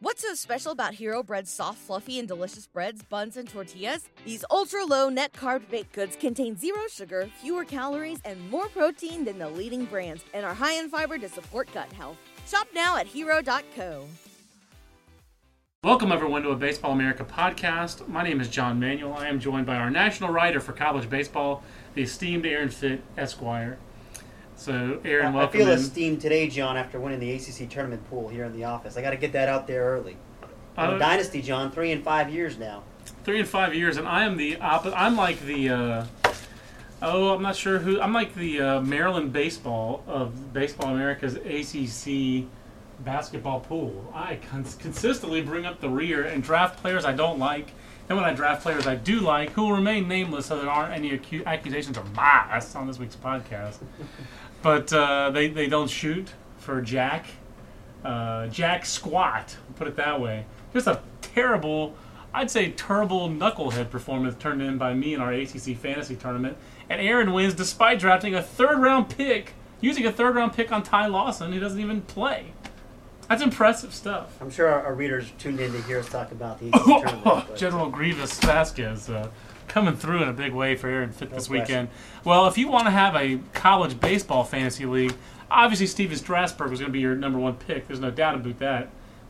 [0.00, 4.08] What's so special about Hero Bread's soft, fluffy, and delicious breads, buns, and tortillas?
[4.24, 9.24] These ultra low net carb baked goods contain zero sugar, fewer calories, and more protein
[9.24, 12.16] than the leading brands, and are high in fiber to support gut health.
[12.46, 14.06] Shop now at hero.co.
[15.82, 18.06] Welcome, everyone, to a Baseball America podcast.
[18.06, 19.14] My name is John Manuel.
[19.14, 23.78] I am joined by our national writer for college baseball, the esteemed Aaron Fitt, Esquire.
[24.58, 25.60] So, Aaron, I welcome.
[25.60, 25.78] feel in.
[25.78, 28.96] esteemed today, John, after winning the ACC tournament pool here in the office.
[28.96, 30.16] I got to get that out there early.
[30.76, 32.82] Uh, dynasty, John, three and five years now.
[33.22, 34.96] three and five years, and I am the opposite.
[34.98, 35.68] I'm like the.
[35.70, 36.06] Uh,
[37.02, 38.00] oh, I'm not sure who.
[38.00, 42.48] I'm like the uh, Maryland baseball of Baseball America's ACC
[43.04, 44.12] basketball pool.
[44.12, 47.68] I cons- consistently bring up the rear and draft players I don't like.
[48.08, 50.94] And when I draft players I do like, who will remain nameless so there aren't
[50.94, 53.78] any acu- accusations of bias on this week's podcast.
[54.62, 57.26] but uh, they, they don't shoot for Jack.
[58.04, 60.46] Uh, Jack Squat, put it that way.
[60.72, 61.94] Just a terrible,
[62.32, 66.56] I'd say terrible knucklehead performance turned in by me in our ACC fantasy tournament.
[66.88, 70.82] And Aaron wins despite drafting a third round pick, using a third round pick on
[70.82, 72.52] Ty Lawson, who doesn't even play.
[73.28, 74.36] That's impressive stuff.
[74.40, 77.24] I'm sure our, our readers tuned in to hear us talk about the tournament.
[77.24, 79.28] but- General Grievous Vasquez uh,
[79.66, 81.62] coming through in a big way for Aaron Fitt No this question.
[81.62, 81.88] weekend.
[82.24, 85.14] Well, if you want to have a college baseball fantasy league,
[85.50, 87.86] obviously Stephen Strasburg was going to be your number one pick.
[87.86, 88.88] There's no doubt about that.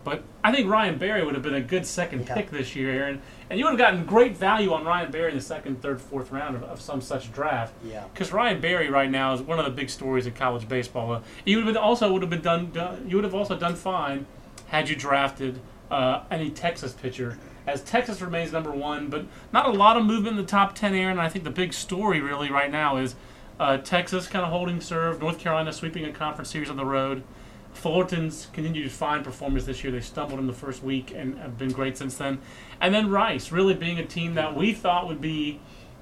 [0.09, 2.35] But I think Ryan Berry would have been a good second Yeah.
[2.35, 3.21] pick this year, Aaron.
[3.51, 6.33] And you would have gotten great value on Ryan Berry in the second, third, fourth
[6.33, 7.75] round of, of some such draft.
[7.85, 8.05] Yeah.
[8.15, 11.13] Because Ryan Berry right now is one of the big stories in college baseball.
[11.13, 13.05] Uh, you would have been also would have been done, done.
[13.07, 14.25] You would have also done fine
[14.69, 17.39] had you drafted uh, any Texas pitcher.
[17.67, 20.95] As Texas remains number one, but not a lot of movement in the top ten.
[20.95, 23.15] Aaron, I think the big story really right now is
[23.61, 27.25] uh, Texas kind of holding serve, North Carolina sweeping a conference series on the road.
[27.73, 29.93] Fullerton's continued to fine performance this year.
[29.93, 32.41] They stumbled in the first week and have been great since then.
[32.81, 35.61] And then Rice, really being a team that we thought would be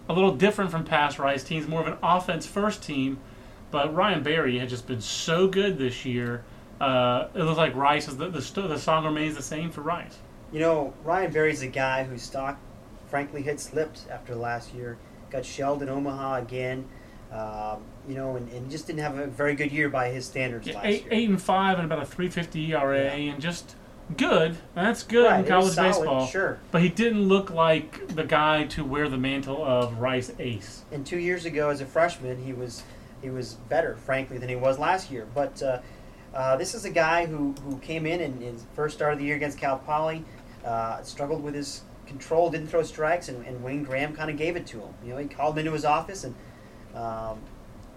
[0.08, 3.18] a little different from past Rice teams, more of an offense first team.
[3.70, 6.44] But Ryan Berry had just been so good this year.
[6.80, 9.80] Uh, it looks like Rice is the, the, st- the song remains the same for
[9.80, 10.18] Rice.
[10.52, 12.58] You know, Ryan Berry's a guy whose stock,
[13.08, 14.96] frankly, had slipped after last year.
[15.30, 16.86] Got shelled in Omaha again.
[17.32, 20.66] Um, you know, and, and just didn't have a very good year by his standards
[20.66, 21.12] Yeah, last eight, year.
[21.12, 23.12] eight and five and about a 350 ERA Yeah.
[23.32, 23.74] and just
[24.16, 24.56] good.
[24.74, 26.26] That's good Right, in college solid, baseball.
[26.28, 26.58] Sure.
[26.70, 30.84] But he didn't look like the guy to wear the mantle of Rice ace.
[30.92, 32.84] And two years ago, as a freshman, he was
[33.22, 35.26] he was better, frankly, than he was last year.
[35.34, 35.80] But uh,
[36.32, 39.24] uh, this is a guy who, who came in and his first start of the
[39.24, 40.22] year against Cal Poly,
[40.64, 44.54] uh, struggled with his control, didn't throw strikes, and, and Wayne Graham kind of gave
[44.54, 44.94] it to him.
[45.02, 46.34] You know, he called him into his office and
[46.96, 47.38] um,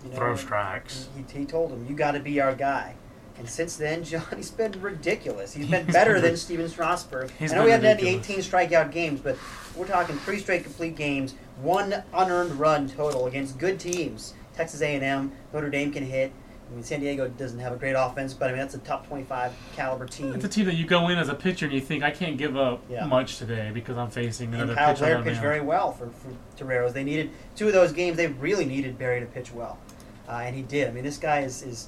[0.03, 1.07] you know, Throw strikes.
[1.15, 2.95] He, he told him, "You got to be our guy."
[3.37, 5.53] And since then, John, he's been ridiculous.
[5.53, 7.31] He's been better than Stephen Strasburg.
[7.39, 9.37] He's I know we haven't had the 18 strikeout games, but
[9.75, 14.33] we're talking three straight complete games, one unearned run total against good teams.
[14.53, 16.33] Texas A&M, Notre Dame can hit.
[16.69, 19.07] I mean, San Diego doesn't have a great offense, but I mean that's a top
[19.07, 20.33] 25 caliber team.
[20.35, 22.37] It's a team that you go in as a pitcher and you think I can't
[22.37, 23.05] give up Yeah.
[23.05, 25.05] much today because I'm facing and another Kyle pitcher.
[25.05, 26.93] Blair pitched very well for, for Toreros.
[26.93, 28.17] They needed two of those games.
[28.17, 29.79] They really needed Berry to pitch well,
[30.27, 30.87] uh, and he did.
[30.87, 31.87] I mean, this guy is, is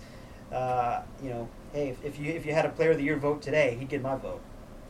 [0.52, 3.18] uh, you know, hey, if, if you if you had a Player of the Year
[3.18, 4.42] vote today, he'd get my vote.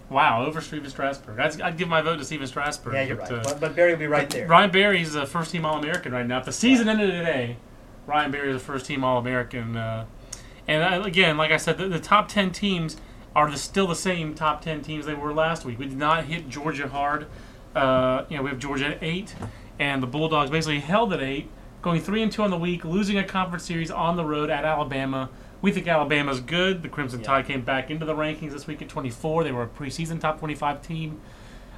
[0.09, 1.39] Wow, over Stephen Strasburg.
[1.39, 2.93] I'd, I'd give my vote to Stephen Strasburg.
[2.93, 3.39] Yeah, you're but, right.
[3.39, 4.45] uh, But, but Berry will be right there.
[4.47, 6.39] Ryan Berry's a first team All American right now.
[6.39, 7.55] If the season ended today,
[8.05, 9.77] Ryan Berry is a first team All American.
[9.77, 10.05] Uh,
[10.67, 12.97] and uh, again, like I said, the, the top 10 teams
[13.35, 15.79] are the, still the same top 10 teams they were last week.
[15.79, 17.27] We did not hit Georgia hard.
[17.75, 19.35] Uh, you know, we have Georgia at 8,
[19.79, 21.49] and the Bulldogs basically held at 8,
[21.81, 24.65] going 3 and 2 on the week, losing a conference series on the road at
[24.65, 25.29] Alabama.
[25.61, 26.81] We think Alabama's good.
[26.81, 27.27] The Crimson Yeah.
[27.27, 29.43] Tide came back into the rankings this week at 24.
[29.43, 31.21] They were a preseason top 25 team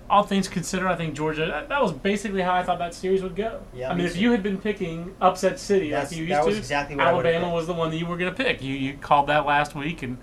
[0.10, 1.46] all things considered, I think Georgia.
[1.48, 3.62] That, that was basically how I thought that series would go.
[3.74, 6.46] Yeah, I mean, if you had been picking upset city That's- like you that used
[6.48, 8.62] was to, exactly what Alabama was the one that you were going to pick.
[8.62, 10.18] You you called that last week, and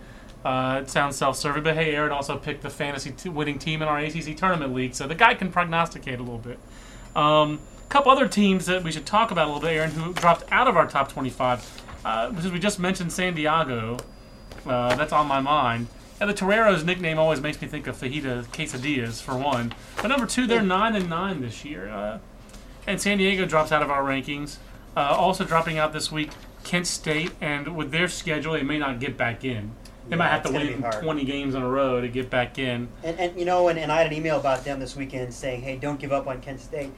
[0.44, 1.62] uh, it sounds self-serving.
[1.62, 4.94] But hey, Aaron also picked the fantasy t- winning team in our ACC tournament league,
[4.94, 6.58] so the guy can prognosticate a little bit.
[7.16, 10.12] Um, a couple other teams that we should talk about a little bit, Aaron, who
[10.12, 11.82] dropped out of our top 25.
[12.04, 13.98] Uh, because we just mentioned San Diego,
[14.66, 15.86] uh, that's on my mind.
[16.20, 19.72] And the Toreros nickname always makes me think of fajita quesadillas for one.
[19.96, 22.18] But number two, they're nine and nine this year, uh,
[22.86, 24.58] and San Diego drops out of our rankings.
[24.94, 26.30] Uh, also dropping out this week,
[26.62, 29.70] Kent State, and with their schedule, they may not get back in.
[30.08, 32.88] They Yeah, might have to win 20 games in a row to get back in.
[33.02, 35.62] And, and you know, and, and I had an email about them this weekend saying,
[35.62, 36.90] "Hey, don't give up on Kent State."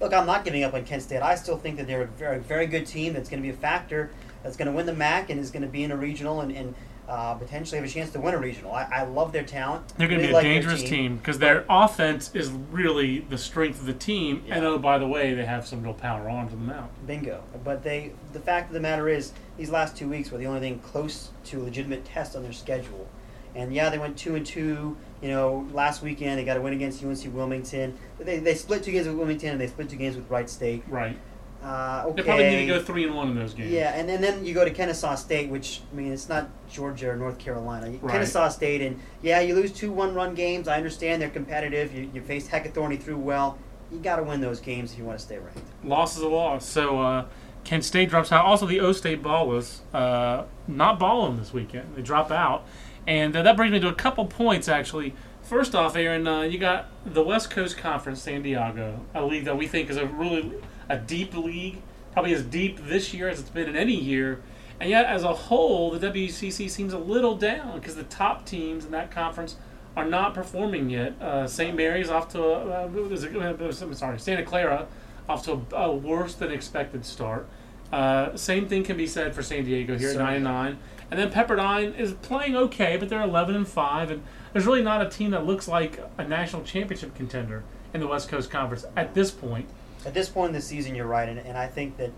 [0.00, 1.22] Look, I'm not giving up on Kent State.
[1.22, 3.56] I still think that they're a very, very good team that's going to be a
[3.56, 4.10] factor,
[4.42, 6.50] that's going to win the MAC and is going to be in a regional and,
[6.50, 6.74] and
[7.08, 8.72] uh, potentially have a chance to win a regional.
[8.72, 9.86] I, I love their talent.
[9.96, 13.80] They're going to be a like dangerous team because their offense is really the strength
[13.80, 14.42] of the team.
[14.48, 17.06] And oh, by the way, they have some real power arms on the mount.
[17.06, 17.42] Bingo.
[17.62, 20.60] But they, the fact of the matter is, these last two weeks were the only
[20.60, 23.08] thing close to a legitimate test on their schedule.
[23.54, 24.96] And yeah, they went two and two.
[25.22, 27.96] You know, last weekend they got a win against UNC Wilmington.
[28.18, 30.82] They, they split two games with Wilmington and they split two games with Wright State.
[30.88, 31.16] Right.
[31.64, 32.16] Uh, okay.
[32.16, 33.70] They probably need to go three and one in those games.
[33.70, 37.08] Yeah, and, and then you go to Kennesaw State, which I mean, it's not Georgia
[37.08, 37.88] or North Carolina.
[38.02, 38.12] Right.
[38.12, 40.68] Kennesaw State, and yeah, you lose two one-run games.
[40.68, 41.94] I understand they're competitive.
[41.94, 43.58] You, you faced Heckathorny through well.
[43.90, 45.62] You got to win those games if you want to stay ranked.
[45.82, 46.66] Loss is a loss.
[46.66, 47.26] So uh,
[47.64, 48.44] Kent State drops out.
[48.44, 51.96] Also, the O State Ballers uh, not balling this weekend.
[51.96, 52.66] They drop out,
[53.06, 55.14] and uh, that brings me to a couple points actually.
[55.40, 59.56] First off, Aaron, uh, you got the West Coast Conference, San Diego, a league that
[59.56, 60.52] we think is a really
[60.88, 61.78] a deep league,
[62.12, 64.40] probably as deep this year as it's been in any year.
[64.80, 68.84] And yet, as a whole, the WCC seems a little down because the top teams
[68.84, 69.56] in that conference
[69.96, 71.20] are not performing yet.
[71.20, 71.76] Uh, St.
[71.76, 74.86] Mary's off to a, uh, uh, I'm sorry, Santa Clara
[75.28, 77.48] off to a, a worse than expected start.
[77.92, 80.78] Uh, same thing can be said for San Diego here at nine and nine,
[81.10, 84.22] and then Pepperdine is playing okay, but they're eleven and five, and
[84.52, 88.28] there's really not a team that looks like a national championship contender in the West
[88.28, 89.68] Coast Conference at this point.
[90.06, 92.10] At this point in the season, you're right, and, and I think that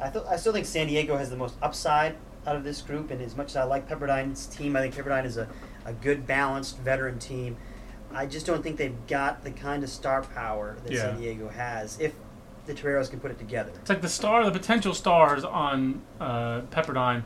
[0.00, 2.16] I, th- I still think San Diego has the most upside
[2.46, 3.10] out of this group.
[3.10, 5.48] And as much as I like Pepperdine's team, I think Pepperdine is a,
[5.84, 7.56] a good, balanced veteran team.
[8.12, 11.00] I just don't think they've got the kind of star power that Yeah.
[11.02, 11.98] San Diego has.
[12.00, 12.14] If
[12.66, 13.72] the Toreros can put it together.
[13.80, 17.24] It's like the star, the potential stars on uh, Pepperdine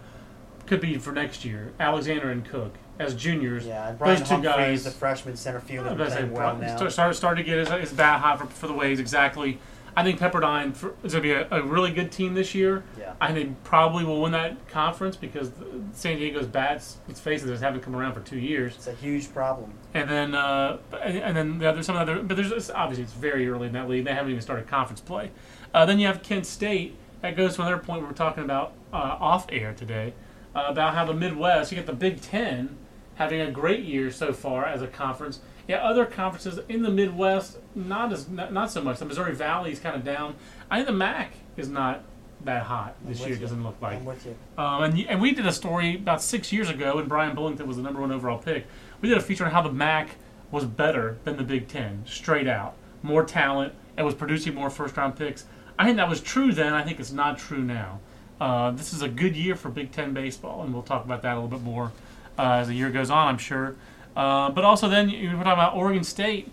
[0.66, 1.72] could be for next year.
[1.80, 3.66] Alexander and Cook as juniors.
[3.66, 4.84] Yeah, and Brian Those two guys.
[4.84, 6.76] the freshman center fielder, was about to say, playing well now.
[6.76, 8.98] start, start, started to get his, his bat hot for, for the waves.
[9.00, 9.58] Exactly.
[9.96, 12.84] I think Pepperdine for, is going to be a, a really good team this year.
[12.98, 13.14] Yeah.
[13.18, 17.42] I think they probably will win that conference because the, San Diego's bats, let's face
[17.42, 18.74] it, just haven't come around for two years.
[18.74, 19.72] It's a huge problem.
[19.94, 23.14] And then, uh, and, and then the other, some other, but there's it's, obviously it's
[23.14, 24.04] very early in that league.
[24.04, 25.30] They haven't even started conference play.
[25.72, 26.94] Uh, then you have Kent State.
[27.22, 30.12] That goes to another point we were talking about uh, off air today
[30.54, 32.76] uh, about how the Midwest, you get the Big Ten
[33.14, 35.40] having a great year so far as a conference.
[35.68, 38.98] Yeah, other conferences in the Midwest not as not, not so much.
[38.98, 40.36] The Missouri Valley is kind of down.
[40.70, 42.02] I think the MAC is not
[42.44, 43.30] that hot this year.
[43.30, 43.36] you.
[43.36, 43.96] Doesn't look like.
[43.96, 44.36] I'm with you.
[44.56, 47.76] Um, and, and we did a story about six years ago when Bryan Bullington was
[47.76, 48.66] the number one overall pick.
[49.00, 50.10] We did a feature on how the MAC
[50.50, 52.74] was better than the Big Ten, straight out.
[53.02, 55.46] More talent and was producing more first round picks.
[55.78, 56.72] I think that was true then.
[56.72, 58.00] I think it's not true now.
[58.40, 61.32] Uh, this is a good year for Big Ten baseball, and we'll talk about that
[61.32, 61.92] a little bit more
[62.38, 63.76] uh, as the year goes on, I'm sure.
[64.16, 66.50] Uh, but also, then you- we're talking about Oregon State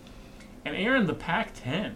[0.65, 1.95] and Aaron, the Pac 10.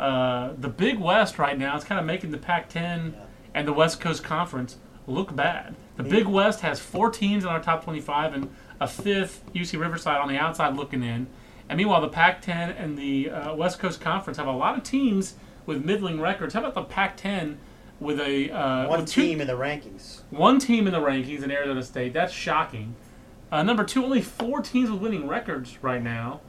[0.00, 3.24] Uh, the Big West right now is kind of making the Pac 10 Yeah.
[3.54, 4.76] and the West Coast Conference
[5.06, 5.74] look bad.
[5.96, 6.10] The Yeah.
[6.10, 8.50] Big West has four teams in our top 25 and
[8.80, 11.28] a fifth, UC Riverside, on the outside looking in.
[11.68, 14.82] And meanwhile, the Pac 10 and the uh, West Coast Conference have a lot of
[14.82, 16.52] teams with middling records.
[16.54, 17.58] How about the Pac 10
[17.98, 20.20] with a uh, One with two, team in the rankings.
[20.30, 22.12] one team in the rankings in Arizona State.
[22.12, 22.94] That's shocking.
[23.50, 26.40] Uh, number two, only four teams with winning records right now.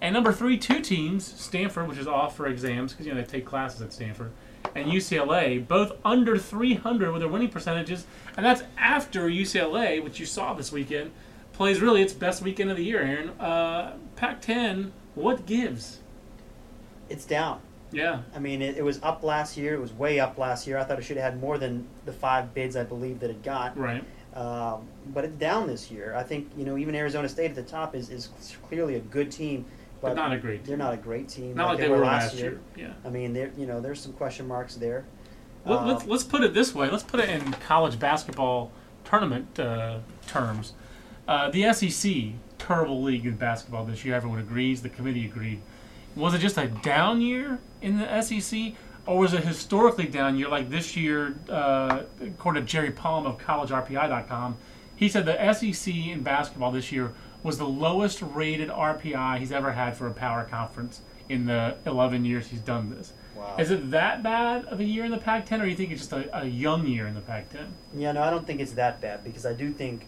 [0.00, 3.26] And number three, two teams, Stanford, which is off for exams because you know they
[3.26, 4.32] take classes at Stanford,
[4.74, 8.06] and UCLA, both under 300 with their winning percentages,
[8.36, 11.10] and that's after UCLA, which you saw this weekend,
[11.52, 13.00] plays really its best weekend of the year.
[13.00, 16.00] Aaron, uh, Pac-10, what gives?
[17.08, 17.60] It's down.
[17.92, 19.74] Yeah, I mean, it, it was up last year.
[19.74, 20.76] It was way up last year.
[20.76, 23.42] I thought it should have had more than the five bids I believe that it
[23.42, 23.78] got.
[23.78, 24.04] right.
[24.34, 26.14] Um, but it's down this year.
[26.16, 28.30] I think you know even Arizona State at the top is, is
[28.68, 29.64] clearly a good team,
[30.00, 30.66] but, But not a great Team.
[30.66, 31.54] They're not a great team.
[31.54, 32.60] Not like they were last year.
[32.76, 32.92] Yeah.
[33.04, 35.04] I mean, there you know there's some question marks there.
[35.64, 36.90] Um, let's, let's put it this way.
[36.90, 38.70] Let's put it in college basketball
[39.04, 40.74] tournament uh, terms.
[41.26, 42.12] Uh, the SEC,
[42.58, 44.14] terrible league in basketball this year.
[44.14, 44.82] Everyone agrees.
[44.82, 45.62] The committee agreed.
[46.16, 48.74] Was it just a down year in the SEC,
[49.06, 51.36] or was it historically down year like this year?
[51.48, 54.56] Uh, according to Jerry Palm of CollegeRPI.com,
[54.96, 59.72] he said the SEC in basketball this year was the lowest rated RPI he's ever
[59.72, 63.12] had for a power conference in the 11 years he's done this.
[63.36, 63.56] Wow.
[63.58, 66.02] Is it that bad of a year in the Pac-10, or do you think it's
[66.02, 67.66] just a, a young year in the Pac-10?
[67.94, 70.06] Yeah, no, I don't think it's that bad because I do think.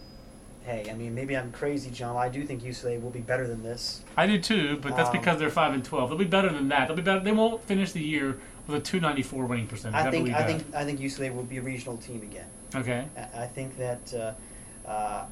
[0.62, 2.16] Hey, I mean, maybe I'm crazy, John.
[2.16, 4.02] I do think UCLA will be better than this.
[4.16, 6.08] I do too, but that's Um, because they're five and twelve.
[6.10, 6.88] They'll be better than that.
[6.88, 7.20] They'll be better.
[7.20, 9.94] They won't finish the year with a 294 winning percentage.
[9.94, 10.46] I think I that.
[10.46, 12.46] think I think UCLA will be a regional team again.
[12.74, 13.06] Okay.
[13.16, 15.24] I, I think that uh, uh,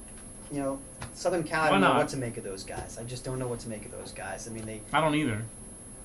[0.52, 0.78] you know
[1.14, 1.64] Southern Cal.
[1.64, 2.98] I don't know what to make of those guys.
[3.00, 4.48] I just don't know what to make of those guys.
[4.48, 5.42] I mean, they I don't either.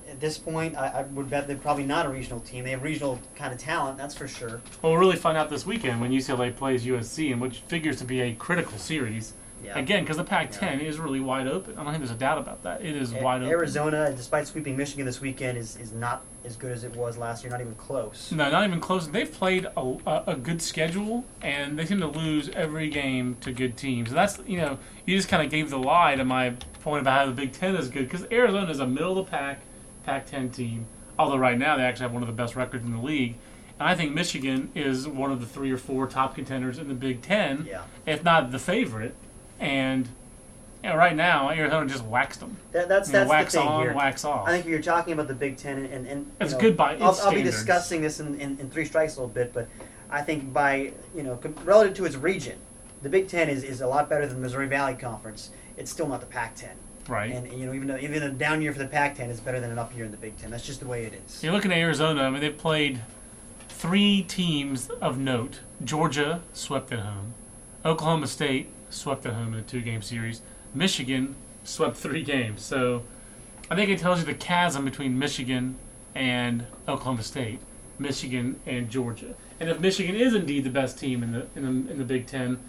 [0.09, 2.63] at this point, I, I would bet they're probably not a regional team.
[2.63, 4.61] They have regional kind of talent, that's for sure.
[4.81, 8.05] Well, we'll really find out this weekend when UCLA plays USC, and which figures to
[8.05, 9.33] be a critical series.
[9.63, 9.77] Yeah.
[9.77, 11.73] Again, because the Pac-10 is really wide open.
[11.77, 12.81] I don't think there's a doubt about that.
[12.83, 13.49] It is A- wide open.
[13.51, 17.43] Arizona, despite sweeping Michigan this weekend, is, is not as good as it was last
[17.43, 17.51] year.
[17.51, 18.31] Not even close.
[18.31, 19.07] No, not even close.
[19.09, 23.51] They've played a, a, a good schedule, and they seem to lose every game to
[23.51, 24.11] good teams.
[24.11, 26.51] That's you know, you just kind of gave the lie to my
[26.81, 29.31] point about how the Big Ten is good because Arizona is a middle of the
[29.31, 29.59] pack
[30.05, 30.85] Pac-10 team.
[31.17, 33.35] Although right now they actually have one of the best records in the league,
[33.77, 36.93] and I think Michigan is one of the three or four top contenders in the
[36.93, 37.81] Big Ten, Yeah.
[38.05, 39.15] if not the favorite.
[39.59, 40.07] And
[40.83, 42.57] you know, right now Arizona just waxed them.
[42.71, 43.93] That, that's You know, that's wax the thing on, here.
[43.93, 44.47] wax off.
[44.47, 46.95] I think you're talking about the Big Ten, and, and, and It's know, good by
[46.97, 49.67] I'll, I'll be discussing this in, in, in three strikes a little bit, but
[50.09, 52.57] I think by you know relative to its region,
[53.01, 55.51] the Big Ten is, is a lot better than the Missouri Valley Conference.
[55.77, 56.69] It's still not the Pac-10,
[57.07, 57.31] right.
[57.31, 59.71] and you know even though, even a down year for the Pac-10 is better than
[59.71, 60.49] an up year in the Big Ten.
[60.49, 61.43] That's just the way it is.
[61.43, 62.23] You're looking at Arizona.
[62.23, 63.01] I mean, they've played
[63.67, 65.59] three teams of note.
[65.83, 67.33] Georgia swept at home.
[67.85, 70.41] Oklahoma State swept at home in a two-game series.
[70.73, 72.61] Michigan swept three games.
[72.61, 73.03] So
[73.69, 75.75] I think it tells you the chasm between Michigan
[76.15, 77.59] and Oklahoma State,
[77.97, 79.35] Michigan and Georgia.
[79.59, 82.25] And if Michigan is indeed the best team in the in the, in the Big
[82.27, 82.59] Ten,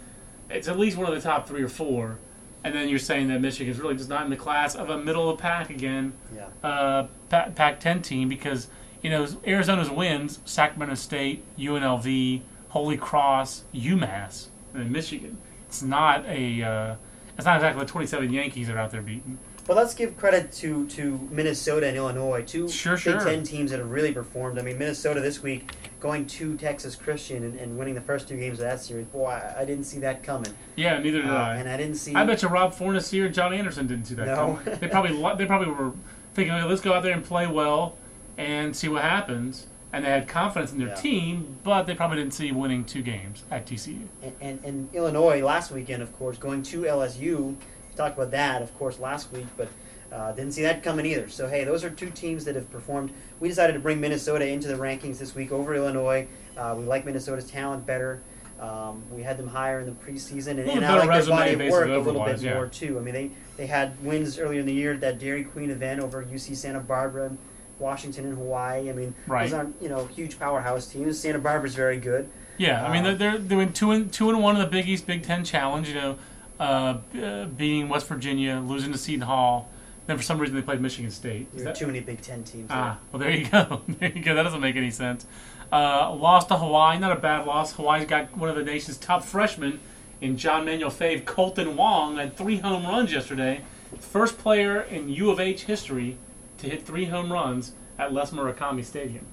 [0.49, 2.17] it's at least one of the top three or four.
[2.63, 5.29] And then you're saying that Michigan's really just not in the class of a middle
[5.31, 6.45] of the pack again Yeah.
[6.63, 8.67] uh, Pac-10 team because
[9.01, 15.37] you know Arizona's wins Sacramento State, UNLV, Holy Cross, UMass, and Michigan.
[15.71, 16.95] It's not a uh,
[17.37, 19.37] it's not exactly the 27 Yankees that are out there beating.
[19.65, 23.19] But let's give credit to, to Minnesota and Illinois, two Sure, Big sure.
[23.23, 24.59] Ten teams that have really performed.
[24.59, 28.35] I mean, Minnesota this week going to Texas Christian and, and winning the first two
[28.35, 29.05] games of that series.
[29.05, 30.53] Boy, I, I didn't see that coming.
[30.75, 31.55] Yeah, neither did Uh, I.
[31.55, 32.13] and I didn't see.
[32.15, 34.59] I bet you Rob Fornasiere and John Anderson didn't see that No.
[34.65, 34.79] coming.
[34.81, 35.93] They probably they probably were
[36.33, 37.95] thinking, "Okay, let's go out there and play well
[38.37, 39.67] and see what happens.
[39.93, 40.95] And they had confidence in their Yeah.
[40.95, 44.07] team, but they probably didn't see winning two games at TCU.
[44.21, 47.37] And, and, and Illinois last weekend, of course, going to LSU.
[47.37, 47.55] We
[47.95, 49.67] talked about that, of course, last week, but
[50.11, 51.27] uh, didn't see that coming either.
[51.29, 53.11] So, hey, those are two teams that have performed.
[53.39, 56.27] We decided to bring Minnesota into the rankings this week over Illinois.
[56.57, 58.21] Uh, we like Minnesota's talent better.
[58.61, 61.71] Um, we had them higher in the preseason, and, and I like their body of
[61.71, 62.53] work a little bit yeah.
[62.53, 62.99] more too.
[62.99, 65.99] I mean, they they had wins earlier in the year at that Dairy Queen event
[65.99, 67.35] over UC Santa Barbara,
[67.81, 68.89] Washington, and Hawaii.
[68.89, 69.43] I mean, Right.
[69.49, 71.19] those aren't you know huge powerhouse teams.
[71.19, 72.29] Santa Barbara's very good.
[72.57, 74.87] Yeah, I mean Uh, they're they're doing two and two and one in the Big
[74.87, 75.89] East Big Ten Challenge.
[75.89, 76.15] You know,
[76.59, 79.69] uh, uh, beating West Virginia, losing to Seton Hall.
[80.07, 81.47] Then for some reason they played Michigan State.
[81.55, 82.67] Is There are that- too many Big Ten teams.
[82.69, 83.81] ah, well there you go.
[83.99, 84.35] there you go.
[84.35, 85.25] That doesn't make any sense.
[85.71, 87.73] Uh, lost to Hawaii, not a bad loss.
[87.73, 89.79] Hawaii's got one of the nation's top freshmen
[90.19, 93.61] in John Manuel Fave, Kolten Wong, had three home runs yesterday.
[93.99, 96.17] First player in U of H history
[96.61, 99.25] to hit three home runs at Les Murakami Stadium.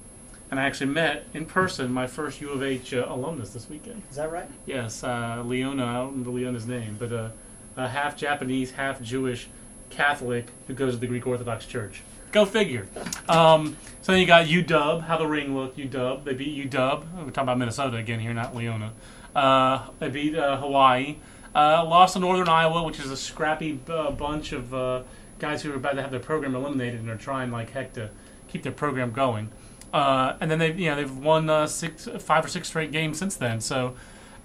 [0.51, 4.01] And I actually met in person my first U of H uh, alumnus this weekend.
[4.09, 4.49] Is that right?
[4.65, 5.85] Yes, uh, Leona.
[5.85, 7.29] I don't remember Leona's name, but uh,
[7.77, 9.47] a half Japanese, half Jewish
[9.91, 12.01] Catholic who goes to the Greek Orthodox Church.
[12.31, 12.87] Go figure.
[13.27, 15.01] Um, so then you got UW.
[15.01, 15.77] How the ring looked?
[15.77, 16.23] UW.
[16.23, 17.05] They beat UW.
[17.13, 18.91] We're talking about Minnesota again here, not Leona.
[19.35, 21.17] Uh, they beat uh, Hawaii.
[21.53, 25.03] Uh, lost to Northern Iowa, which is a scrappy bunch of uh,
[25.39, 28.09] guys who are about to have their program eliminated and are trying like heck to
[28.47, 29.49] keep their program going.
[29.93, 33.17] Uh, and then they've you know, they've won uh, six, five or six straight games
[33.17, 33.59] since then.
[33.61, 33.95] So,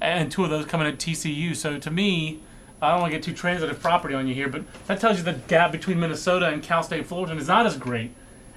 [0.00, 1.54] and two of those coming at TCU.
[1.54, 2.40] So to me,
[2.80, 5.24] I don't want to get too transitive property on you here, but that tells you
[5.24, 8.12] the gap between Minnesota and Cal State Fullerton is not as great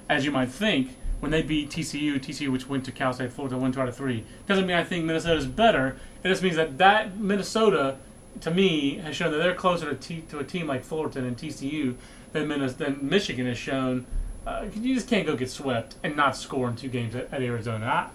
[0.08, 2.18] as you might think when they beat TCU.
[2.18, 4.24] TCU, which went to Cal State Fullerton, won two out of three.
[4.46, 5.98] Doesn't mean I think Minnesota's better.
[6.22, 7.96] It just means that that Minnesota,
[8.40, 11.36] to me, has shown that they're closer to, t- to a team like Fullerton and
[11.36, 11.96] TCU
[12.32, 14.06] than, than Michigan has shown.
[14.46, 17.42] Uh, you just can't go get swept and not score in two games at, at
[17.42, 17.86] Arizona.
[17.86, 18.08] I,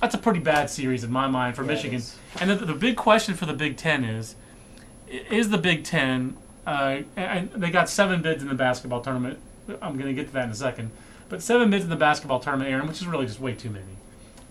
[0.00, 2.02] that's a pretty bad series in my mind for Yeah, Michigan.
[2.40, 4.34] And the, the big question for the Big Ten is:
[5.08, 6.36] Is the Big Ten?
[6.66, 9.38] Uh, and they got seven bids in the basketball tournament.
[9.80, 10.90] I'm going to get to that in a second.
[11.28, 13.84] But seven bids in the basketball tournament, Aaron, which is really just way too many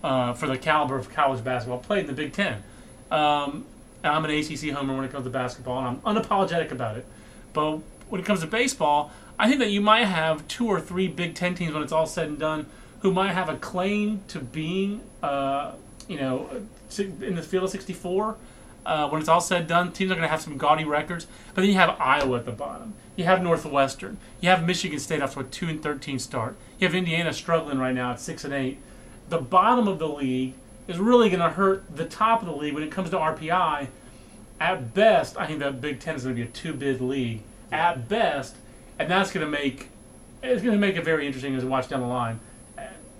[0.02, 2.62] uh, for the caliber of college basketball played in the Big Ten.
[3.10, 3.66] Um,
[4.02, 7.06] I'm an ACC homer when it comes to basketball, and I'm unapologetic about it.
[7.52, 11.08] But when it comes to baseball, I think that you might have two or three
[11.08, 12.66] Big Ten teams when it's all said and done
[13.00, 15.72] who might have a claim to being, uh,
[16.08, 16.48] you know,
[16.98, 18.36] in the field of 64.
[18.86, 21.26] Uh, when it's all said and done, teams are going to have some gaudy records.
[21.54, 22.94] But then you have Iowa at the bottom.
[23.16, 24.18] You have Northwestern.
[24.40, 26.56] You have Michigan State to a two and thirteen start.
[26.78, 28.78] You have Indiana struggling right now at six and eight.
[29.28, 30.54] The bottom of the league
[30.86, 33.88] is really going to hurt the top of the league when it comes to RPI.
[34.60, 37.42] At best, I think that Big Ten is going to be a two-bid league.
[37.72, 38.56] At best,
[38.98, 39.90] and that's going to make
[40.42, 42.38] it's going to make it very interesting as we watch down the line.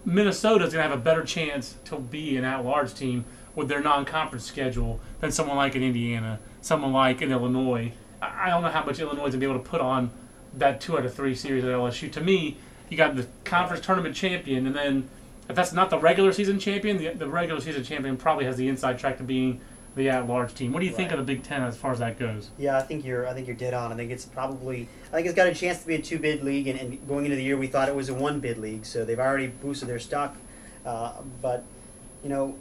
[0.05, 3.25] Minnesota's going to have a better chance to be an at-large team
[3.57, 7.93] with their non-conference schedule than someone like an Indiana, someone like an Illinois.
[8.23, 10.11] I don't know how much Illinois is going to be able to put on
[10.55, 12.13] that two out of three series at LSU.
[12.13, 12.57] To me,
[12.89, 15.09] you got the conference tournament champion, and then
[15.49, 18.69] if that's not the regular season champion, the, the regular season champion probably has the
[18.69, 19.61] inside track to being
[19.97, 20.73] the at-large team.
[20.73, 22.51] What do you think of the Big Ten as far as that goes?
[22.59, 23.27] Yeah, I think you're.
[23.27, 23.91] I think you're dead on.
[23.91, 24.89] I think it's probably.
[25.11, 27.25] I think it's got a chance to be a two bid league, and, and going
[27.25, 29.89] into the year we thought it was a one bid league, so they've already boosted
[29.89, 30.37] their stock.
[30.85, 31.65] Uh, but
[32.23, 32.57] you know,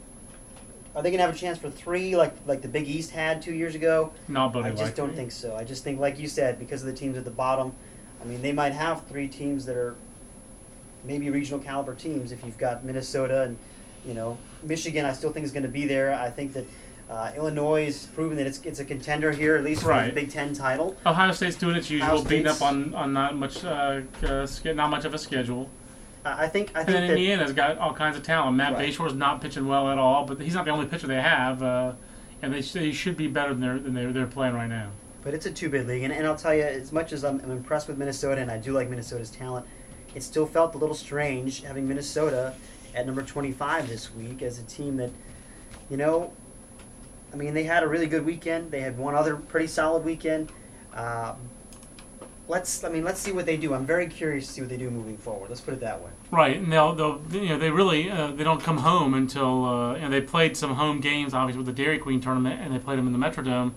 [0.94, 3.42] are they going to have a chance for three like like the Big East had
[3.42, 4.12] two years ago?
[4.28, 4.96] Not Buddy I just likely.
[4.96, 5.54] don't think so.
[5.54, 7.72] I just think, like you said, because of the teams at the bottom,
[8.22, 9.94] I mean, they might have three teams that are
[11.04, 12.32] maybe regional caliber teams.
[12.32, 13.58] If you've got Minnesota and
[14.06, 16.14] you know Michigan, I still think is going to be there.
[16.14, 16.64] I think that
[17.08, 20.06] uh, Illinois has proven that it's it's a contender here, at least for Right.
[20.06, 20.96] the Big Ten title.
[21.06, 25.04] Ohio State's doing its usual, beating up on, on not much uh, uh, not much
[25.04, 25.70] of a schedule.
[26.24, 28.56] I I think I And think then that Indiana's got all kinds of talent.
[28.56, 28.88] Matt Right.
[28.92, 31.92] Bashore's not pitching well at all, but he's not the only pitcher they have, uh,
[32.42, 34.90] and they, they should be better than they're than they're, they're playing right now.
[35.22, 37.40] But it's a two bid league, and, and I'll tell you, as much as I'm,
[37.40, 39.66] I'm impressed with Minnesota, and I do like Minnesota's talent,
[40.14, 42.54] it still felt a little strange having Minnesota
[42.94, 45.10] at number 25 this week as a team that,
[45.90, 46.32] you know,
[47.32, 48.70] I mean, they had a really good weekend.
[48.70, 50.52] They had one other pretty solid weekend.
[50.94, 51.34] Uh,
[52.48, 53.74] let's, I mean, let's see what they do.
[53.74, 55.48] I'm very curious to see what they do moving forward.
[55.48, 56.10] Let's put it that way.
[56.30, 60.08] Right, and they'll, you know they really uh, they don't come home until uh, know
[60.08, 63.06] they played some home games obviously with the Dairy Queen tournament and they played them
[63.06, 63.72] in the Metrodome,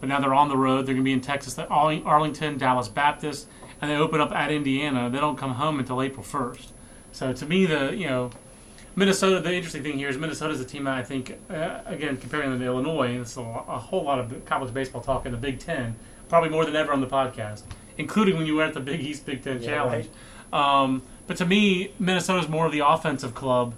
[0.00, 0.86] but now they're on the road.
[0.86, 3.48] They're going to be in Texas, Arl- Arlington, Dallas Baptist,
[3.80, 5.08] and they open up at Indiana.
[5.08, 6.72] They don't come home until April first.
[7.12, 8.30] So to me, the you know
[8.96, 9.40] Minnesota.
[9.40, 12.50] The interesting thing here is Minnesota is a team that I think uh, again comparing
[12.50, 13.08] them to Illinois.
[13.10, 15.96] And it's a, a whole lot of college baseball talk in the Big Ten,
[16.28, 17.62] probably more than ever on the podcast,
[17.98, 20.08] including when you were at the Big East Big Ten Yeah, Challenge.
[20.52, 23.74] Um, but to me, Minnesota is more of the offensive club,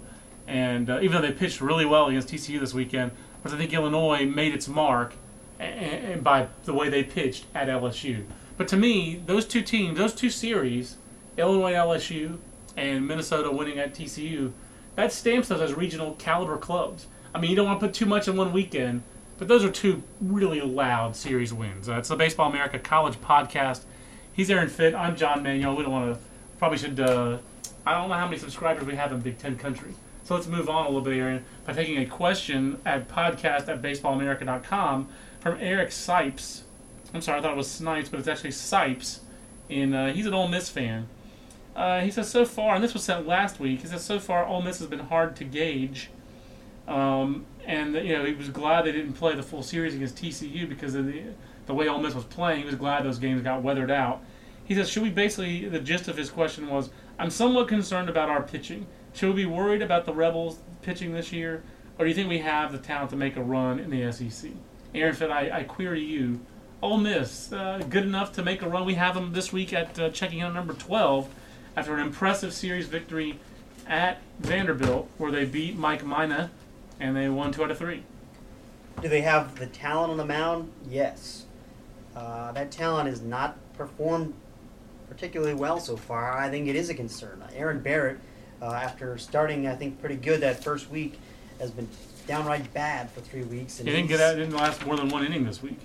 [0.47, 3.73] and uh, even though they pitched really well against TCU this weekend, but I think
[3.73, 5.15] Illinois made its mark
[5.59, 8.25] a- a- a- by the way they pitched at LSU.
[8.57, 10.97] But to me, those two teams, those two series,
[11.37, 12.37] Illinois LSU
[12.75, 14.51] and Minnesota winning at TCU,
[14.97, 17.05] that stamps those as regional caliber clubs.
[17.33, 19.03] I mean, you don't want to put too much in one weekend,
[19.37, 21.87] but those are two really loud series wins.
[21.87, 23.83] Uh, it's the Baseball America College Podcast.
[24.33, 24.95] He's Aaron Fitt.
[24.95, 25.75] I'm John Manuel.
[25.75, 26.21] We don't want to,
[26.57, 27.37] probably should, uh,
[27.85, 29.93] I don't know how many subscribers we have in Big Ten country.
[30.23, 33.83] So let's move on a little bit, Aaron, by taking a question at podcast at
[33.83, 36.61] baseballamerica.com from Eric Sipes.
[37.13, 39.19] I'm sorry, I thought it was Snipes, but it's actually Sipes.
[39.69, 41.07] And uh, he's an Ole Miss fan.
[41.77, 43.81] Uh, he says so far, and this was sent last week.
[43.81, 46.09] He says so far, Ole Miss has been hard to gauge,
[46.87, 50.67] um, and you know he was glad they didn't play the full series against TCU
[50.67, 51.21] because of the
[51.67, 52.61] the way Ole Miss was playing.
[52.61, 54.23] He was glad those games got weathered out.
[54.65, 58.27] He says, should we basically the gist of his question was, I'm somewhat concerned about
[58.27, 58.87] our pitching.
[59.13, 61.61] Should we be worried about the Rebels pitching this year,
[61.99, 64.51] or do you think we have the talent to make a run in the SEC?
[64.95, 66.39] Aaron said, I, I query you.
[66.81, 68.85] Ole Miss, uh, good enough to make a run.
[68.85, 71.27] We have them this week at uh, checking out number 12
[71.77, 73.39] after an impressive series victory
[73.85, 76.49] at Vanderbilt, where they beat Mike Minor
[76.99, 78.03] and they won two out of three.
[78.99, 80.71] Do they have the talent on the mound?
[80.89, 81.45] Yes.
[82.15, 84.33] Uh, that talent has not performed
[85.07, 86.35] particularly well so far.
[86.35, 87.43] I think it is a concern.
[87.53, 88.17] Aaron Barrett,
[88.59, 91.19] uh, after starting, I think, pretty good that first week,
[91.59, 91.87] has been
[92.25, 93.79] downright bad for three weeks.
[93.79, 95.79] And He didn't get out, didn't last more than one inning this week.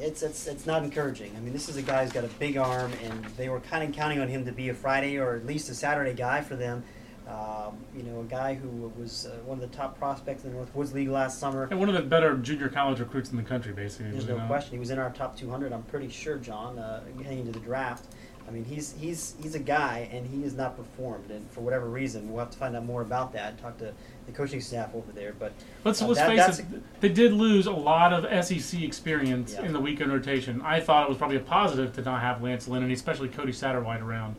[0.00, 1.34] It's it's it's not encouraging.
[1.36, 3.88] I mean, this is a guy who's got a big arm, and they were kind
[3.88, 6.56] of counting on him to be a Friday or at least a Saturday guy for
[6.56, 6.84] them.
[7.28, 10.58] Um, you know, a guy who was uh, one of the top prospects in the
[10.58, 11.68] Northwoods League last summer.
[11.70, 14.12] And one of the better junior college recruits in the country, basically.
[14.12, 14.46] There's no know.
[14.46, 14.72] question.
[14.72, 15.70] He was in our top 200.
[15.70, 18.06] I'm pretty sure, John, uh, heading into the draft.
[18.48, 21.86] I mean, he's he's he's a guy, and he has not performed, and for whatever
[21.88, 23.58] reason, we'll have to find out more about that.
[23.60, 23.92] Talk to
[24.26, 25.52] the coaching staff over there, but
[25.84, 29.54] Let's, Uh, let's that- face that's it, they did lose a lot of SEC experience
[29.54, 29.66] Yeah.
[29.66, 30.62] in the weekend rotation.
[30.62, 33.52] I thought it was probably a positive to not have Lance Lynn and especially Cody
[33.52, 34.36] Satterwhite around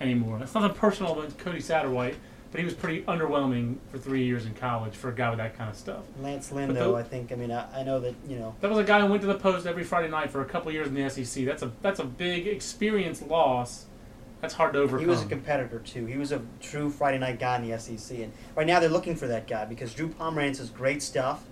[0.00, 0.38] anymore.
[0.40, 2.14] It's nothing personal against Cody Satterwhite,
[2.50, 5.56] but he was pretty underwhelming for three years in college for a guy with that
[5.56, 6.02] kind of stuff.
[6.20, 7.32] Lance Lynn, But though, the- I think.
[7.32, 8.54] I mean, I, I know that you know.
[8.60, 10.72] That was a guy who went to the post every Friday night for a couple
[10.72, 11.44] years in the SEC.
[11.44, 13.86] That's a that's a big experience loss.
[14.40, 15.00] That's hard to overcome.
[15.04, 16.06] He was a competitor too.
[16.06, 19.16] He was a true Friday night guy in the SEC, and right now they're looking
[19.16, 21.44] for that guy because Drew Pomeranz is great stuff,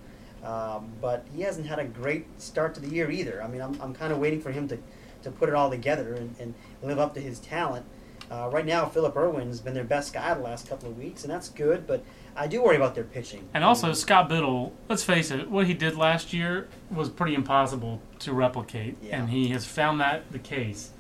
[0.45, 3.43] um, but he hasn't had a great start to the year either.
[3.43, 4.79] I mean, I'm, I'm kind of waiting for him to,
[5.25, 7.85] to put it all together and, and live up to his talent.
[8.31, 11.33] Uh, right now, Philip Irwin's been their best guy the last couple of weeks, and
[11.33, 11.87] that's good.
[11.87, 12.03] But
[12.35, 13.49] I do worry about their pitching.
[13.55, 18.01] And also, Scott Bittle, let's face it, what he did last year was pretty impossible
[18.21, 18.97] to replicate.
[19.03, 19.19] Yeah.
[19.21, 20.91] And he has found that the case.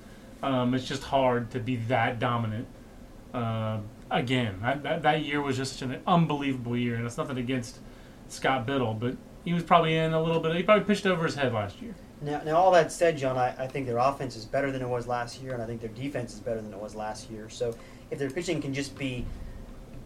[0.42, 2.68] Um, it's just hard to be that dominant
[3.34, 3.78] Uh,
[4.10, 7.78] again, that, that that year was just an unbelievable year, and it's nothing against
[8.28, 10.54] Scott Bittle, but he was probably in a little bit.
[10.56, 11.94] He probably pitched over his head last year.
[12.22, 14.88] Now, now all that said, John, I, I think their offense is better than it
[14.88, 17.48] was last year, and I think their defense is better than it was last year.
[17.50, 17.74] So
[18.10, 19.26] if their pitching can just be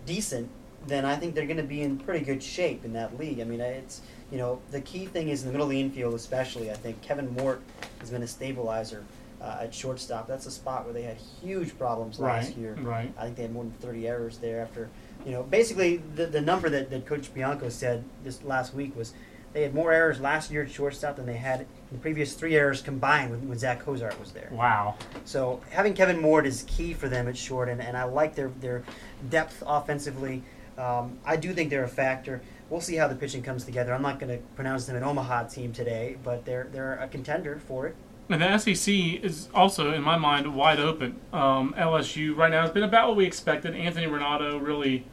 [0.06, 0.48] decent,
[0.86, 3.40] then I think they're going to be in pretty good shape in that league.
[3.40, 4.00] I mean, it's
[4.32, 6.70] you know the key thing is in the middle of the infield, especially.
[6.70, 7.60] I think Kevin Mort
[8.00, 9.04] has been a stabilizer
[9.40, 10.26] uh, at shortstop.
[10.26, 12.78] That's a spot where they had huge problems last Right, year.
[12.80, 13.12] right.
[13.18, 14.88] I think they had more than 30 errors there after,
[15.24, 19.12] you know, basically the, the number that, that Coach Bianco said this last week was
[19.52, 22.82] they had more errors last year at shortstop than they had the previous three errors
[22.82, 24.48] combined when, when Zack Cozart was there.
[24.52, 24.96] Wow.
[25.24, 28.48] So having Kevin Mort is key for them at short, and, and I like their,
[28.60, 28.84] their
[29.28, 30.42] depth offensively.
[30.78, 32.40] Um, I do think they're a factor.
[32.68, 33.92] We'll see how the pitching comes together.
[33.92, 37.60] I'm not going to pronounce them an Omaha team today, but they're they're a contender
[37.66, 37.96] for it.
[38.28, 41.18] And the SEC is also, in my mind, wide open.
[41.32, 43.74] Um, LSU right now has been about what we expected.
[43.74, 45.04] Anthony Ranaudo really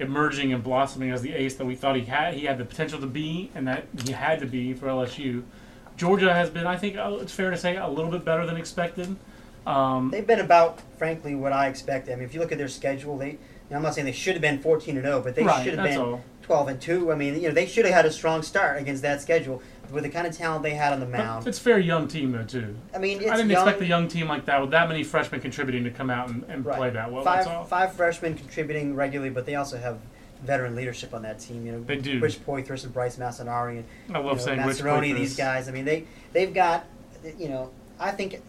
[0.00, 2.34] emerging and blossoming as the ace that we thought he had.
[2.34, 5.44] He had the potential to be, and that he had to be for LSU.
[5.96, 8.56] Georgia has been, I think, uh, it's fair to say, a little bit better than
[8.56, 9.16] expected.
[9.66, 12.12] Um, They've been about, frankly, what I expected.
[12.12, 13.38] I mean, if you look at their schedule, they.
[13.70, 15.84] I'm not saying they should have been 14 and 0, but they Right, should have
[15.88, 16.22] been all.
[16.42, 17.10] 12 and 2.
[17.10, 20.04] I mean, you know, they should have had a strong start against that schedule with
[20.04, 21.46] the kind of talent they had on the but mound.
[21.46, 22.76] it's a very young team though too.
[22.94, 25.02] I mean, it's I didn't young, expect a young team like that with that many
[25.02, 26.76] freshmen contributing to come out and, and Right.
[26.76, 27.24] play that well.
[27.24, 29.98] five five freshmen contributing regularly, but they also have
[30.44, 31.66] veteran leadership on that team.
[31.66, 32.20] You know, They do.
[32.20, 35.16] Rich Poythress and Bryce Massanari and I love you know, saying Rich.
[35.16, 35.68] These guys.
[35.68, 36.84] I mean, they they've got.
[37.38, 38.40] You know, I think.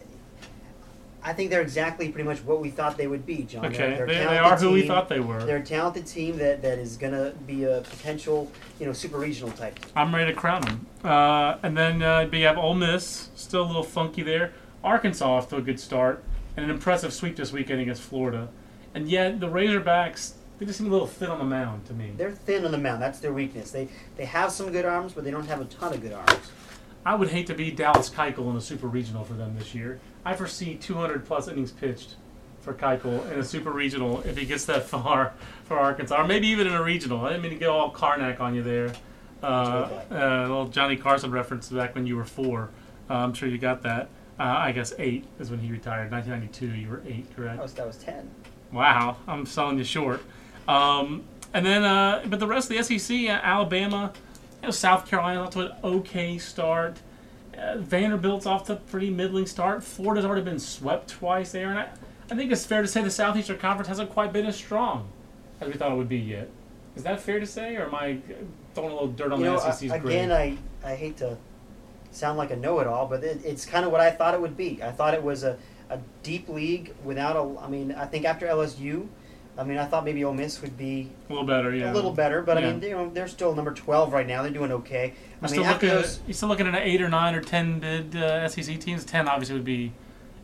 [1.22, 3.62] I think they're exactly pretty much what we thought they would be, John.
[3.62, 5.42] They're- Okay, they're they, they talented are who we thought they were.
[5.44, 9.18] They're a talented team that, that is going to be a potential, you know, super
[9.18, 9.76] regional type.
[9.96, 10.86] I'm ready to crown them.
[11.02, 14.52] Uh, and then uh, you have Ole Miss, still a little funky there.
[14.84, 16.22] Arkansas off to a good start,
[16.56, 18.48] and an impressive sweep this weekend against Florida.
[18.94, 22.12] And yet the Razorbacks, they just seem a little thin on the mound to me.
[22.16, 23.02] They're thin on the mound.
[23.02, 23.70] That's their weakness.
[23.70, 26.50] They they have some good arms, but they don't have a ton of good arms.
[27.04, 30.00] I would hate to be Dallas Keuchel in a super regional for them this year.
[30.24, 32.16] I foresee 200 plus innings pitched
[32.60, 35.32] for Keuchel in a super regional if he gets that far
[35.64, 37.24] for Arkansas, or maybe even in a regional.
[37.24, 38.92] I didn't mean to go all Karnak on you there.
[39.42, 42.70] Uh, Enjoyed uh, little Johnny Carson reference back when you were four.
[43.08, 44.08] Uh, I'm sure you got that.
[44.38, 46.10] Uh, I guess eight is when he retired.
[46.10, 47.56] 1992, you were eight, correct?
[47.56, 48.28] That was that was ten.
[48.72, 50.22] Wow, I'm selling you short.
[50.68, 51.24] Um,
[51.54, 54.12] and then, uh, but the rest of the SEC, uh, Alabama,
[54.62, 56.98] you know, South Carolina off to an okay start.
[57.56, 59.82] Uh, Vanderbilt's off to a pretty middling start.
[59.82, 61.88] Florida's already been swept twice there, and I,
[62.30, 65.08] I think it's fair to say the Southeastern Conference hasn't quite been as strong
[65.60, 66.50] as we thought it would be yet.
[66.96, 68.18] Is that fair to say, or am I
[68.74, 70.16] throwing a little dirt on you know, the SEC's I- grade?
[70.16, 71.36] again, I, I hate to
[72.10, 74.82] sound like a know-it-all, but it, it's kind of what I thought it would be.
[74.82, 75.58] I thought it was a,
[75.90, 77.60] a deep league without a.
[77.60, 79.06] I mean, I think after LSU,
[79.58, 81.92] I mean, I thought maybe Ole Miss would be a little better, yeah.
[81.92, 82.68] a little better, but Yeah.
[82.68, 84.42] I mean, you know, they're still number twelve right now.
[84.42, 85.14] They're doing okay.
[85.40, 87.40] We're I mean, after looking those, you're still looking at an eight or nine or
[87.40, 89.04] ten bid uh, SEC teams.
[89.04, 89.92] Ten obviously would be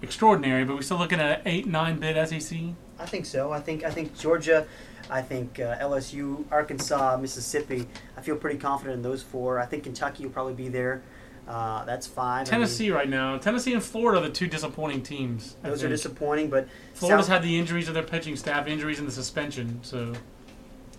[0.01, 2.59] extraordinary, but we're still looking at an eight nine bid SEC.
[2.99, 3.53] I think so.
[3.53, 4.67] I think I think Georgia,
[5.11, 7.87] I think uh, LSU, Arkansas, Mississippi.
[8.17, 9.59] I feel pretty confident in those four.
[9.59, 11.03] I think Kentucky will probably be there.
[11.49, 12.37] Uh, that's five.
[12.37, 15.57] I mean, Tennessee right now, Tennessee and Florida are the two disappointing teams.
[15.65, 18.99] I those are disappointing, but Florida's South- had the injuries of their pitching staff, injuries
[19.01, 20.13] and the suspension, so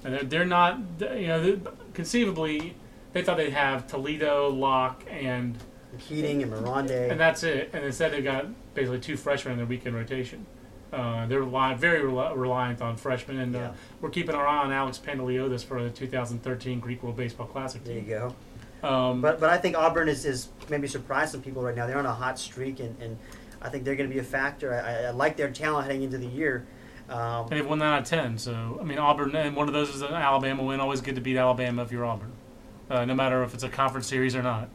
[0.03, 0.79] and they're, they're not.
[0.99, 1.59] You know,
[1.93, 2.75] conceivably,
[3.13, 5.57] they thought they'd have Toledo, Locke, and
[5.99, 6.91] Keating and Mironde.
[6.91, 7.69] and that's it.
[7.73, 10.45] And instead, they've got basically two freshmen in their weekend rotation.
[10.91, 13.69] Uh, they're rely, very rel- reliant on freshmen, and Yeah.
[13.69, 17.83] uh, we're keeping our eye on Alex Panteliodis for the 2013 Greek World Baseball Classic
[17.83, 18.09] there you team.
[18.09, 18.35] go.
[18.83, 21.87] Um, But but I think Auburn is, is maybe surprised some people right now.
[21.87, 23.17] They're on a hot streak, and, and
[23.61, 24.73] I think they're going to be a factor.
[24.73, 26.67] I, I, like their talent heading into the year.
[27.09, 28.37] Um, and they've won 9 out of 10.
[28.37, 30.79] So, I mean, Auburn, and one of those is an Alabama win.
[30.79, 32.31] Always good to beat Alabama if you're Auburn,
[32.89, 34.69] uh, no matter if it's a conference series or not.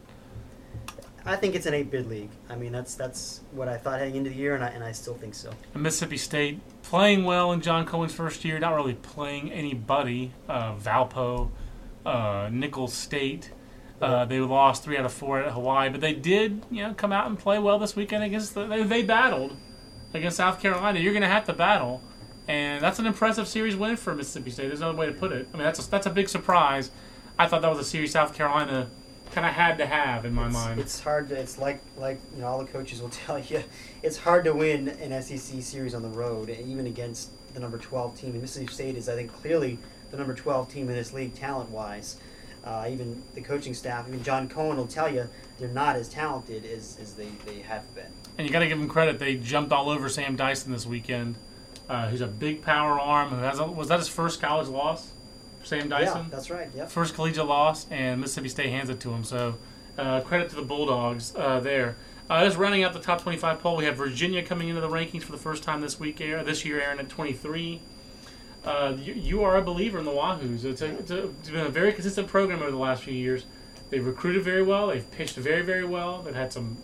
[1.25, 2.31] I think it's an eight bid league.
[2.49, 4.93] I mean that's that's what I thought heading into the year, and I, and I
[4.93, 5.51] still think so.
[5.75, 10.33] And Mississippi State playing well in John Cohen's first year, not really playing anybody.
[10.49, 11.51] Uh, Valpo,
[12.07, 13.51] uh, Nicholls State.
[14.01, 17.13] Uh, they lost three out of four at Hawaii, but they did, you know, come
[17.13, 18.55] out and play well this weekend against.
[18.55, 19.57] The, they, they battled
[20.15, 21.01] against South Carolina.
[21.01, 22.01] You're going to have to battle,
[22.47, 24.69] and that's an impressive series win for Mississippi State.
[24.69, 25.49] There's no way to put it.
[25.53, 26.93] I mean, that's a, that's a big surprise.
[27.39, 28.89] I thought that was a series South Carolina
[29.33, 30.81] kind of had to have in my it's, mind.
[30.81, 31.37] It's hard to.
[31.37, 33.63] It's like like you know all the coaches will tell you,
[34.03, 38.19] it's hard to win an SEC series on the road, even against the number twelve
[38.19, 38.33] team.
[38.33, 39.79] And Mississippi State is, I think, clearly
[40.11, 42.17] the number twelve team in this league talent wise.
[42.65, 46.65] Uh, even the coaching staff, even John Cohen will tell you they're not as talented
[46.65, 48.13] as, as they, they have been.
[48.37, 49.19] And you got to give them credit.
[49.19, 51.37] They jumped all over Sam Dyson this weekend
[51.89, 53.31] uh, who's a big power arm.
[53.31, 55.13] Who has a, was that his first college loss?
[55.65, 56.25] Sam Dyson.
[56.25, 56.69] Yeah, that's right.
[56.75, 56.91] Yep.
[56.91, 59.25] First collegiate loss, and Mississippi State hands it to him.
[59.25, 59.57] So
[59.99, 61.97] uh, credit to the Bulldogs uh, there.
[62.31, 65.23] Uh, just rounding out the top 25 poll, we have Virginia coming into the rankings
[65.23, 67.81] for the first time this week, Aaron, this year, Aaron, at 23.
[68.69, 70.63] Uh, you, you are a believer in the Wahoos.
[70.67, 73.47] It's, a, it's, a, it's been a very consistent program over the last few years.
[73.89, 74.89] They've recruited very well.
[74.89, 76.21] They've pitched very, very well.
[76.21, 76.77] They've had some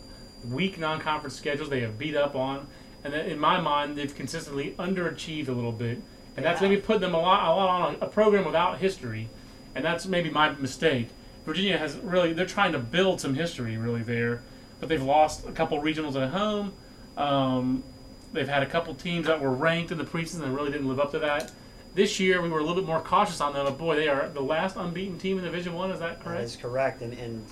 [0.50, 2.68] weak non-conference schedules they have beat up on,
[3.04, 6.00] and in my mind, they've consistently underachieved a little bit,
[6.38, 6.68] and that's Yeah.
[6.68, 9.28] maybe put them a lot, a lot on a, a program without history,
[9.74, 11.10] and that's maybe my mistake.
[11.44, 14.42] Virginia has really they're trying to build some history really there,
[14.80, 16.72] but they've lost a couple regionals at home.
[17.18, 17.84] Um,
[18.32, 20.98] they've had a couple teams that were ranked in the preseason and really didn't live
[20.98, 21.52] up to that.
[21.94, 24.28] This year we were a little bit more cautious on them, but boy, they are
[24.28, 25.92] the last unbeaten team in Division One.
[25.92, 26.40] Is that correct?
[26.40, 27.02] That is correct.
[27.02, 27.46] And, and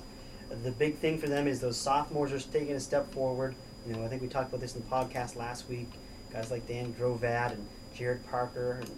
[0.65, 3.55] the big thing for them is those sophomores are taking a step forward.
[3.87, 5.89] You know, I think we talked about this in the podcast last week.
[6.33, 8.91] Guys like Dan Grovatt and Jarrett Parker and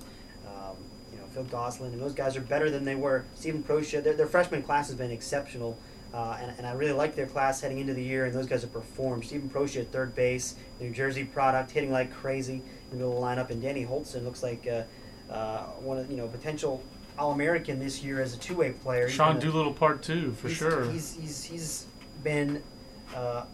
[0.46, 0.76] um,
[1.12, 3.26] you know Phil Gosselin, and those guys are better than they were.
[3.34, 5.78] Steven Proscia, their, their freshman class has been exceptional.
[6.14, 8.62] Uh, and, and I really like their class heading into the year, and those guys
[8.62, 9.26] have performed.
[9.26, 13.20] Steven Proscia at third base, New Jersey product, hitting like crazy in the middle of
[13.20, 14.82] the lineup, and Danny Hultzen looks like uh,
[15.34, 16.82] uh, one of you know potential
[17.18, 19.08] All-American this year as a two-way player.
[19.08, 20.90] Sean been a- Doolittle Part Two for he's, sure.
[20.90, 21.86] He's he's he's
[22.22, 22.62] been
[23.14, 23.44] uh,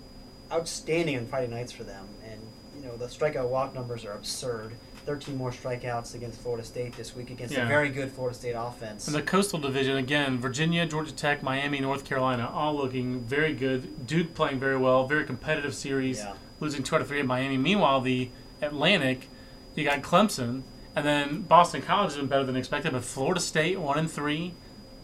[0.53, 2.41] outstanding on Friday nights for them, and
[2.77, 4.73] you know the strikeout walk numbers are absurd.
[5.07, 7.65] Thirteen more strikeouts against Florida State this week against Yeah.
[7.65, 9.07] a very good Florida State offense.
[9.09, 14.07] In the Coastal Division, again, Virginia, Georgia Tech, Miami, North Carolina, all looking very good.
[14.07, 16.35] Duke playing very well, very competitive series, Yeah.
[16.61, 17.57] losing two out of three at Miami.
[17.57, 18.29] Meanwhile, the
[18.61, 19.29] Atlantic,
[19.75, 20.63] you got Clemson,
[20.97, 24.55] and then Boston College has been better than expected, but Florida State one and three,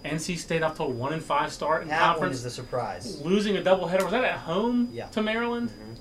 [0.05, 2.51] NC State up to a one and five start in that one conference, is the
[2.51, 3.21] surprise.
[3.23, 4.03] losing a doubleheader.
[4.03, 5.07] Was that at home Yeah.
[5.07, 5.71] to Maryland?
[5.71, 5.97] Mhm.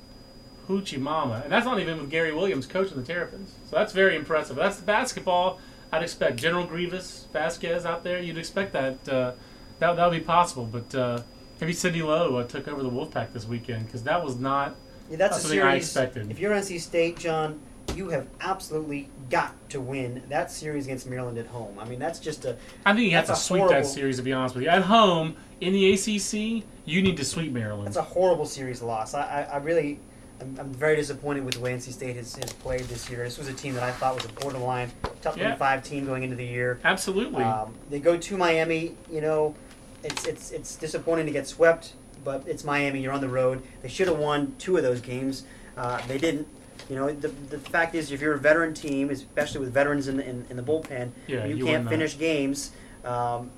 [0.67, 1.41] Hoochie Mama.
[1.43, 3.51] And that's not even with Gary Williams coaching the Terrapins.
[3.69, 4.55] So that's very impressive.
[4.55, 5.59] That's the basketball.
[5.91, 8.19] I'd expect General Grievous, Vasquez out there.
[8.19, 9.31] You'd expect that uh,
[9.79, 10.65] that that would be possible.
[10.65, 11.21] But uh,
[11.61, 14.75] maybe Sidney Lowe uh, took over the Wolfpack this weekend because that was not.
[15.09, 15.73] Yeah, that's, That's a something series.
[15.73, 16.31] I expected.
[16.31, 17.59] If you're NC State, John,
[17.93, 21.77] you have absolutely got to win that series against Maryland at home.
[21.79, 24.17] I mean, that's just a I think you have to sweep that series.
[24.17, 27.87] To be honest with you, at home in the ACC, you need to sweep Maryland.
[27.87, 29.13] That's a horrible series loss.
[29.13, 29.99] I, I, I really,
[30.41, 33.23] I'm, I'm very disappointed with the way NC State has, has played this year.
[33.23, 35.55] This was a team that I thought was a borderline top Yeah.
[35.55, 36.79] 25 team going into the year.
[36.83, 37.43] Absolutely.
[37.43, 38.95] Um, they go to Miami.
[39.11, 39.55] You know,
[40.03, 41.93] it's it's it's disappointing to get swept,
[42.23, 43.01] but it's Miami.
[43.01, 43.63] You're on the road.
[43.81, 45.45] They should have won two of those games.
[45.77, 46.47] Uh, they didn't.
[46.89, 50.17] You know, the, the fact is, if you're a veteran team, especially with veterans in
[50.17, 51.89] the, in, in the bullpen, Yeah, you, you can't that.
[51.89, 52.71] finish games.
[53.03, 53.49] Um,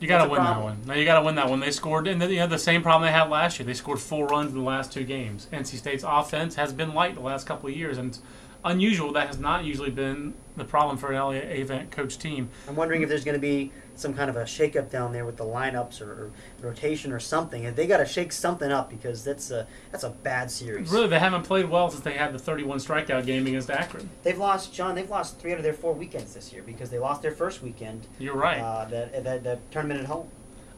[0.00, 0.78] You got to win that one.
[0.86, 1.60] No, you got to win that one.
[1.60, 3.66] They scored, and you know the same problem they had last year.
[3.66, 5.46] They scored four runs in the last two games.
[5.52, 8.20] NC State's offense has been light the last couple of years, and it's
[8.64, 9.12] unusual.
[9.12, 12.50] That has not usually been the problem for an Elliott Avent coach team.
[12.68, 15.36] I'm wondering if there's going to be some kind of a shakeup down there with
[15.36, 17.66] the lineups or, or rotation or something.
[17.66, 20.90] And they got to shake something up because that's a that's a bad series.
[20.90, 24.08] Really, they haven't played well since they had the 31 strikeout game against Akron.
[24.22, 24.94] They've lost, John.
[24.94, 27.62] They've lost three out of their four weekends this year because they lost their first
[27.62, 28.06] weekend.
[28.18, 28.60] You're right.
[28.60, 30.28] Uh, that, that that tournament at home.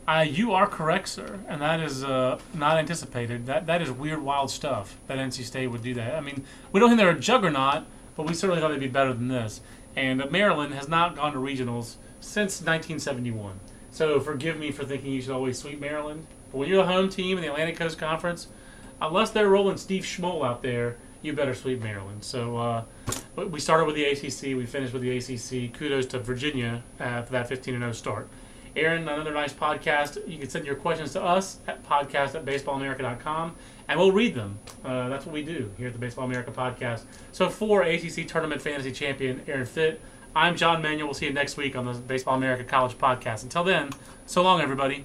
[0.06, 3.46] Uh, you are correct, sir, and that is uh, not anticipated.
[3.46, 6.16] That that is weird, wild stuff that NC State would do that.
[6.16, 7.84] I mean, we don't think they're a juggernaut,
[8.16, 9.60] but we certainly thought they'd be better than this.
[9.94, 13.60] And Maryland has not gone to regionals since 1971.
[13.90, 16.26] So forgive me for thinking you should always sweep Maryland.
[16.50, 18.48] But when you're the home team in the Atlantic Coast Conference,
[19.00, 22.24] unless they're rolling Steve Schmoll out there, you better sweep Maryland.
[22.24, 22.84] So uh,
[23.36, 25.72] we started with the ACC, we finished with the ACC.
[25.72, 28.28] Kudos to Virginia uh, for that 15 0 start.
[28.74, 30.26] Aaron, another nice podcast.
[30.28, 33.54] You can send your questions to us at podcast at baseballamerica.com,
[33.88, 34.58] and we'll read them.
[34.84, 37.02] Uh, that's what we do here at the Baseball America podcast.
[37.32, 40.00] So for ACC Tournament Fantasy Champion Aaron Fitt,
[40.34, 41.08] I'm John Manuel.
[41.08, 43.42] We'll see you next week on the Baseball America College podcast.
[43.42, 43.90] Until then,
[44.24, 45.04] so long, everybody.